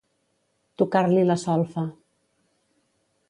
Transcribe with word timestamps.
Tocar-li 0.81 1.27
la 1.27 1.37
solfa. 1.43 1.83